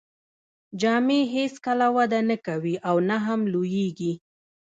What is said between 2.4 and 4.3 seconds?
کوي او نه هم لوییږي.